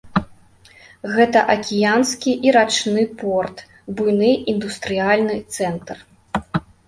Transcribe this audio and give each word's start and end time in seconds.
Гэта 1.15 1.39
акіянскі 1.55 2.31
і 2.47 2.55
рачны 2.55 3.03
порт, 3.21 3.57
буйны 3.99 4.31
індустрыяльны 4.53 5.37
цэнтр. 5.59 5.97